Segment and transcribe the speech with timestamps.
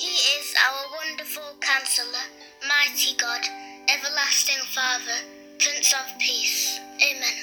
[0.00, 2.24] He is our wonderful counselor,
[2.66, 3.42] mighty God,
[3.86, 5.18] everlasting Father,
[5.58, 6.80] Prince of Peace.
[7.04, 7.36] Amen.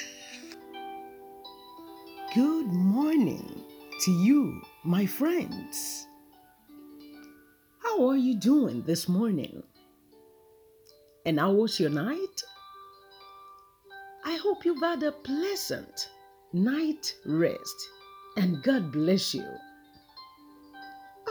[2.34, 3.62] Good morning
[4.04, 6.08] to you, my friends.
[7.80, 9.62] How are you doing this morning?
[11.26, 12.42] And how was your night?
[14.24, 16.10] I hope you've had a pleasant
[16.52, 17.88] night rest
[18.36, 19.46] and God bless you.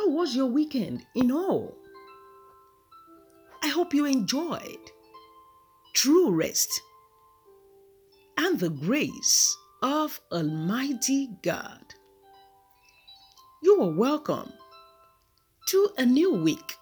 [0.08, 1.76] How was your weekend in all?
[3.62, 4.90] I hope you enjoyed
[5.94, 6.70] true rest
[8.38, 11.94] and the grace of Almighty God.
[13.62, 14.54] You are welcome
[15.68, 16.78] to a new week,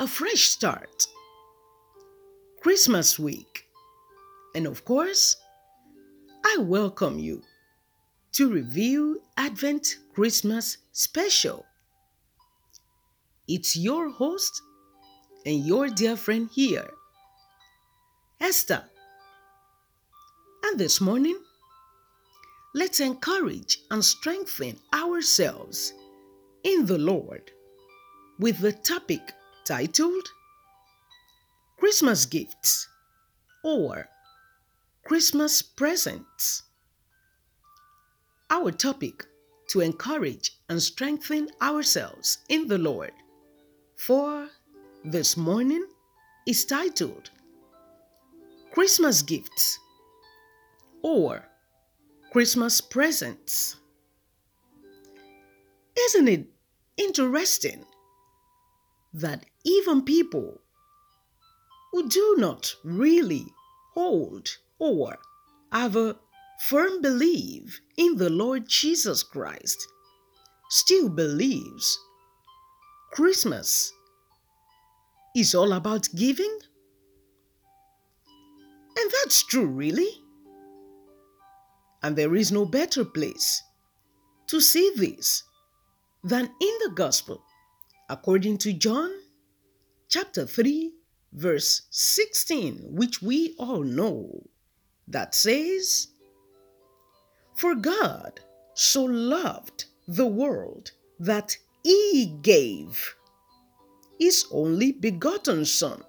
[0.00, 1.06] a fresh start,
[2.60, 3.68] Christmas week,
[4.56, 5.36] and of course,
[6.44, 7.40] I welcome you
[8.32, 11.66] to review Advent Christmas Special.
[13.46, 14.62] It's your host
[15.44, 16.88] and your dear friend here,
[18.40, 18.84] Esther.
[20.64, 21.38] And this morning,
[22.74, 25.92] let's encourage and strengthen ourselves
[26.64, 27.50] in the Lord
[28.38, 29.32] with the topic
[29.66, 30.26] titled
[31.78, 32.88] Christmas Gifts
[33.62, 34.08] or
[35.04, 36.62] Christmas Presents.
[38.52, 39.24] Our topic
[39.68, 43.12] to encourage and strengthen ourselves in the Lord
[43.96, 44.46] for
[45.02, 45.86] this morning
[46.46, 47.30] is titled
[48.70, 49.78] Christmas Gifts
[51.00, 51.48] or
[52.30, 53.76] Christmas Presents.
[55.98, 56.44] Isn't it
[56.98, 57.86] interesting
[59.14, 60.60] that even people
[61.90, 63.46] who do not really
[63.94, 65.16] hold or
[65.72, 66.18] have a
[66.68, 69.84] firm belief in the Lord Jesus Christ
[70.70, 71.98] still believes
[73.12, 73.92] Christmas
[75.34, 76.56] is all about giving?
[78.96, 80.08] And that's true, really.
[82.00, 83.60] And there is no better place
[84.46, 85.42] to see this
[86.22, 87.42] than in the Gospel
[88.08, 89.10] according to John
[90.08, 90.92] chapter 3,
[91.32, 94.44] verse 16, which we all know,
[95.08, 96.11] that says,
[97.54, 98.40] For God
[98.74, 103.14] so loved the world that he gave
[104.18, 106.02] his only begotten Son,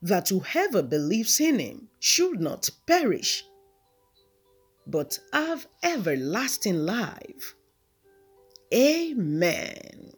[0.00, 3.44] that whoever believes in him should not perish,
[4.86, 7.54] but have everlasting life.
[8.72, 10.12] Amen.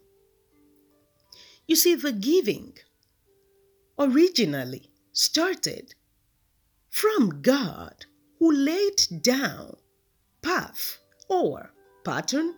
[1.67, 2.73] You see, the giving
[3.99, 5.93] originally started
[6.89, 8.05] from God
[8.39, 9.75] who laid down
[10.41, 10.97] path
[11.29, 11.71] or
[12.03, 12.53] pattern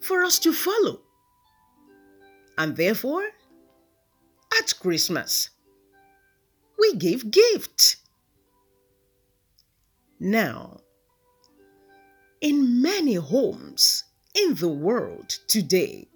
[0.00, 1.00] for us to follow.
[2.56, 3.24] And therefore,
[4.58, 5.50] at Christmas,
[6.78, 7.96] we give gift.
[10.20, 10.78] Now,
[12.40, 14.04] in many homes
[14.34, 16.08] in the world today,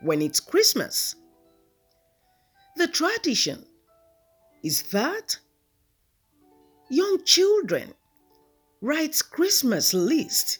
[0.00, 1.14] when it's Christmas,
[2.76, 3.64] the tradition
[4.62, 5.38] is that
[6.92, 7.94] young children
[8.82, 10.58] write Christmas list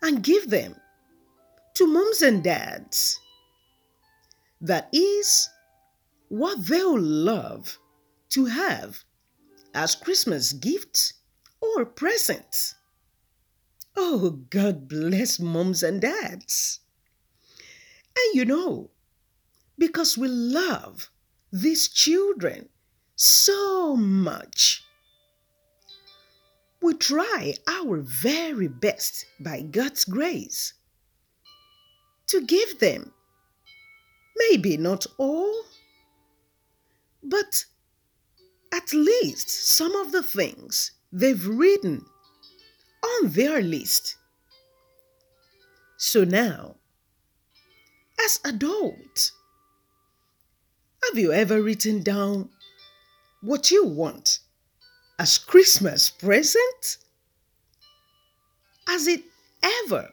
[0.00, 0.76] and give them
[1.74, 3.18] to moms and dads.
[4.60, 5.48] That is
[6.28, 7.78] what they'll love
[8.30, 9.02] to have
[9.74, 11.14] as Christmas gifts
[11.60, 12.76] or presents.
[13.96, 16.80] Oh, God bless moms and dads.
[18.16, 18.90] And you know,
[19.76, 21.10] because we love
[21.52, 22.68] these children
[23.16, 24.84] so much,
[26.82, 30.74] we try our very best by God's grace
[32.26, 33.12] to give them,
[34.36, 35.64] maybe not all,
[37.22, 37.64] but
[38.72, 42.04] at least some of the things they've written
[43.04, 44.16] on their list.
[45.98, 46.76] So now,
[48.24, 49.32] as adults,
[51.04, 52.48] have you ever written down
[53.40, 54.38] what you want
[55.22, 56.96] as Christmas present?
[58.88, 59.22] Has it
[59.62, 60.08] ever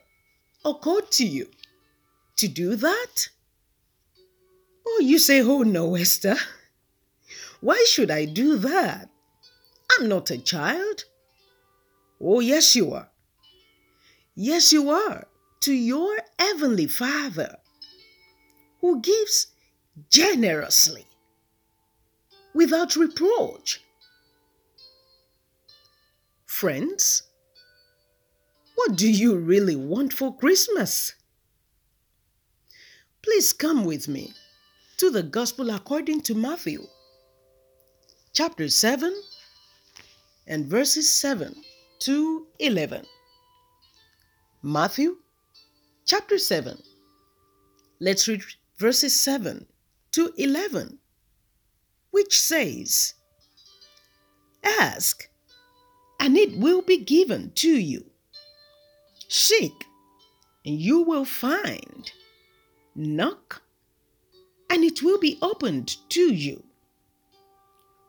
[0.64, 1.50] occurred to you
[2.36, 3.30] to do that?
[4.86, 6.36] Oh, you say, oh no, Esther.
[7.60, 9.10] Why should I do that?
[9.92, 11.06] I'm not a child.
[12.22, 13.10] Oh, yes, you are.
[14.36, 15.26] Yes, you are
[15.62, 17.58] to your Heavenly Father
[18.80, 19.48] who gives
[20.12, 21.08] generously
[22.54, 23.82] without reproach.
[26.60, 27.24] Friends,
[28.76, 31.14] what do you really want for Christmas?
[33.22, 34.34] Please come with me
[34.98, 36.86] to the Gospel according to Matthew,
[38.34, 39.14] chapter 7,
[40.48, 41.56] and verses 7
[42.00, 43.06] to 11.
[44.62, 45.16] Matthew
[46.06, 46.78] chapter 7.
[48.02, 48.44] Let's read
[48.78, 49.66] verses 7
[50.12, 51.00] to 11,
[52.12, 53.14] which says,
[54.62, 55.29] Ask,
[56.20, 58.06] and it will be given to you.
[59.28, 59.86] Seek,
[60.66, 62.12] and you will find.
[62.96, 63.62] Knock,
[64.70, 66.64] and it will be opened to you.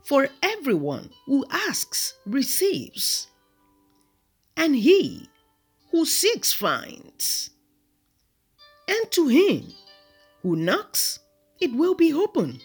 [0.04, 3.28] For everyone who asks receives,
[4.56, 5.28] and he
[5.90, 7.50] who seeks finds.
[8.88, 9.68] And to him
[10.42, 11.20] who knocks,
[11.60, 12.60] it will be open.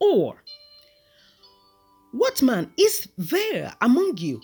[0.00, 0.42] Or,
[2.18, 4.40] what man is there among you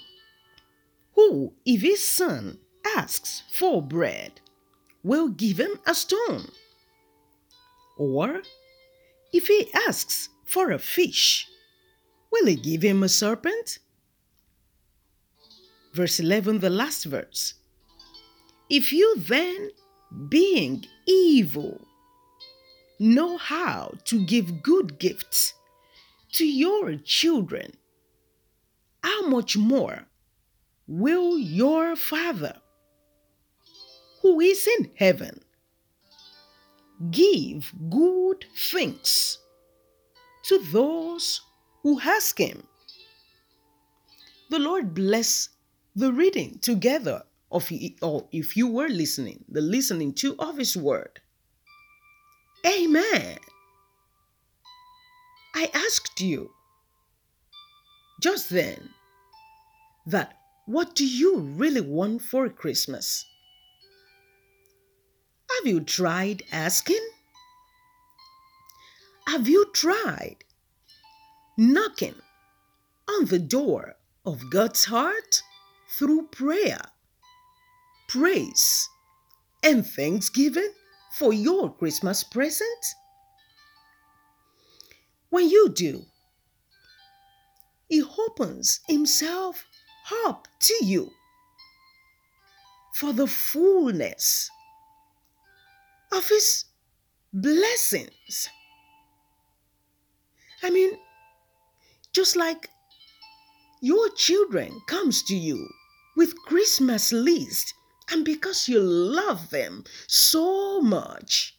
[1.14, 2.58] who, if his son
[2.96, 4.40] asks for bread,
[5.02, 6.48] will give him a stone?
[7.96, 8.42] Or,
[9.32, 11.48] if he asks for a fish,
[12.30, 13.78] will he give him a serpent?
[15.92, 17.54] Verse 11, the last verse.
[18.70, 19.70] If you then,
[20.28, 21.80] being evil,
[22.98, 25.54] know how to give good gifts
[26.32, 27.72] to your children,
[29.02, 30.06] how much more
[30.86, 32.56] will your Father,
[34.20, 35.40] who is in heaven,
[37.10, 39.38] give good things
[40.44, 41.40] to those
[41.82, 42.66] who ask Him?
[44.50, 45.48] The Lord bless
[45.94, 47.70] the reading together of
[48.00, 51.20] or if you were listening, the listening to of his word.
[52.66, 53.38] Amen.
[55.54, 56.50] I asked you
[58.20, 58.90] just then
[60.06, 63.24] that what do you really want for Christmas?
[65.50, 67.04] Have you tried asking?
[69.28, 70.36] Have you tried
[71.58, 72.14] knocking
[73.08, 75.42] on the door of God's heart?
[75.98, 76.80] through prayer,
[78.08, 78.88] praise,
[79.62, 80.72] and thanksgiving
[81.18, 82.94] for your Christmas present?
[85.32, 86.04] When you do,
[87.88, 89.64] He opens Himself
[90.26, 91.10] up to you
[92.96, 94.50] for the fullness
[96.12, 96.66] of His
[97.32, 98.50] blessings.
[100.62, 100.98] I mean,
[102.12, 102.68] just like
[103.80, 105.66] your children comes to you
[106.14, 107.72] with Christmas list
[108.10, 111.56] and because you love them so much.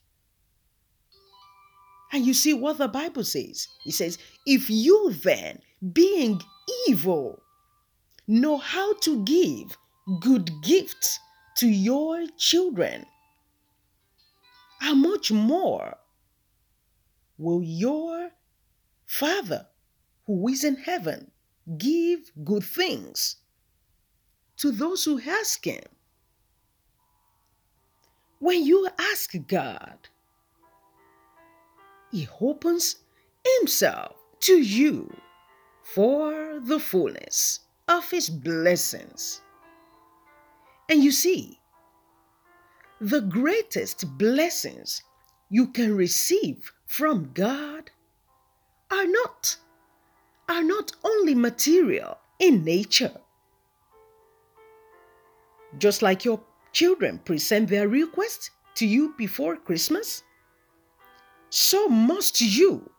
[2.14, 3.68] And you see what the Bible says.
[3.88, 5.60] It says, if you then,
[5.92, 6.40] being
[6.88, 7.42] evil,
[8.28, 9.76] know how to give
[10.22, 11.20] good gifts
[11.58, 13.06] to your children,
[14.80, 15.98] how much more
[17.40, 18.30] will your
[19.08, 19.68] Father
[20.26, 21.32] who is in heaven
[21.78, 23.38] give good things
[24.58, 25.84] to those who ask Him.
[28.40, 29.98] When you ask God,
[32.14, 32.96] He opens
[33.60, 35.14] Himself to you
[35.82, 39.42] for the fullness of His blessings.
[40.90, 41.60] And you see,
[43.02, 45.02] the greatest blessings
[45.50, 47.92] you can receive from God
[48.90, 49.58] are not
[50.48, 53.20] are not only material in nature
[55.78, 56.40] just like your
[56.72, 60.24] children present their request to you before Christmas,
[61.56, 62.90] so must you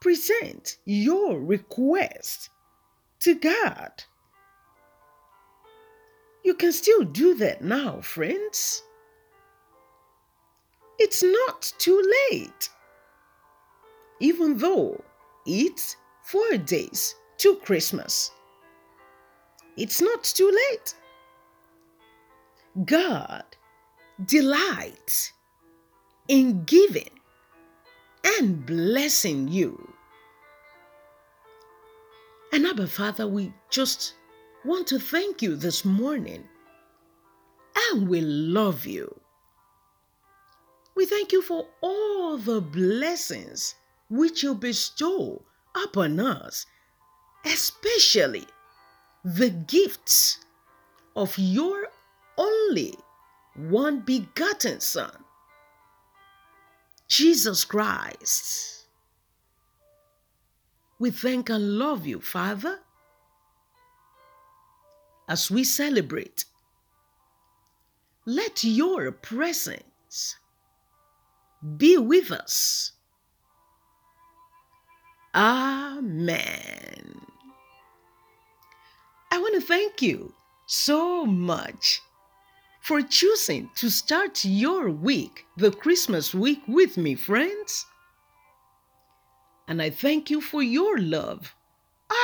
[0.00, 2.50] present your request
[3.20, 3.92] to God.
[6.42, 8.82] You can still do that now, friends.
[10.98, 12.68] It's not too late.
[14.18, 15.00] Even though
[15.46, 18.32] it's four days to Christmas,
[19.76, 20.96] it's not too late.
[22.84, 23.44] God
[24.26, 25.32] delights
[26.26, 27.20] in giving
[28.24, 29.92] and blessing you.
[32.52, 34.14] And Abba Father, we just
[34.64, 36.44] want to thank you this morning
[37.90, 39.20] and we love you.
[40.94, 43.74] We thank you for all the blessings
[44.08, 45.42] which you bestow
[45.82, 46.66] upon us,
[47.44, 48.46] especially
[49.24, 50.38] the gifts
[51.16, 51.88] of your
[52.36, 52.94] only
[53.56, 55.23] one begotten Son,
[57.16, 58.88] Jesus Christ.
[60.98, 62.80] We thank and love you, Father,
[65.28, 66.44] as we celebrate.
[68.26, 70.38] Let your presence
[71.76, 72.90] be with us.
[75.36, 77.20] Amen.
[79.30, 80.34] I want to thank you
[80.66, 82.02] so much
[82.84, 87.86] for choosing to start your week, the Christmas week, with me, friends.
[89.66, 91.54] And I thank you for your love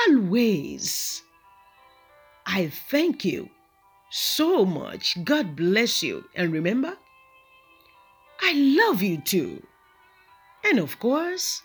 [0.06, 1.22] always.
[2.44, 3.48] I thank you
[4.10, 5.16] so much.
[5.24, 6.28] God bless you.
[6.34, 6.94] And remember,
[8.42, 9.62] I love you too.
[10.62, 11.62] And of course,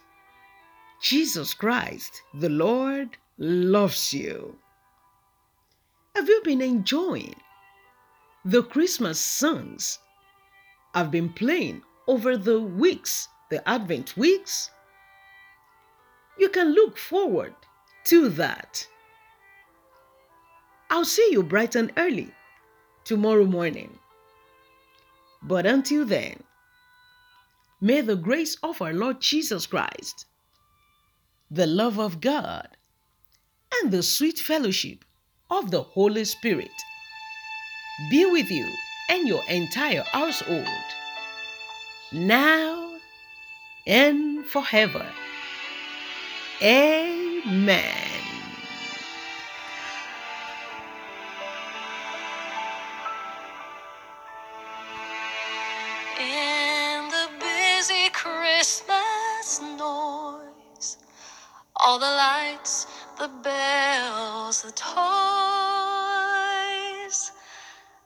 [1.01, 4.55] Jesus Christ, the Lord, loves you.
[6.15, 7.35] Have you been enjoying
[8.47, 9.97] the Christmas songs
[10.93, 14.69] I've been playing over the weeks, the Advent weeks?
[16.37, 17.55] You can look forward
[18.05, 18.87] to that.
[20.91, 22.31] I'll see you bright and early
[23.03, 23.97] tomorrow morning.
[25.41, 26.43] But until then,
[27.81, 30.27] may the grace of our Lord Jesus Christ,
[31.49, 32.77] the love of God,
[33.81, 35.03] and the sweet fellowship
[35.49, 36.69] of the Holy Spirit
[38.09, 38.67] be with you
[39.09, 40.67] and your entire household,
[42.11, 42.91] now
[43.87, 45.05] and forever.
[46.61, 48.04] Amen.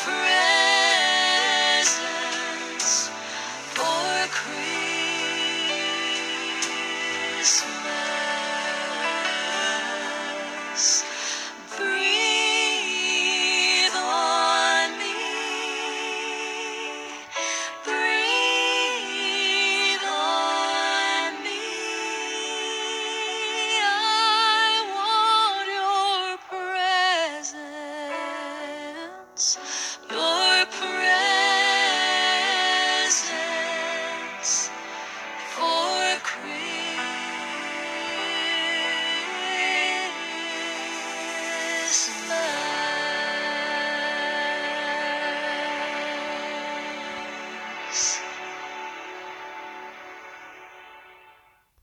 [0.00, 0.39] forever.